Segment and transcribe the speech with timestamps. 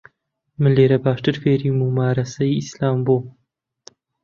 [0.61, 3.25] من لێرە باشتر فێری مومارەسەی ئیسلام بووم.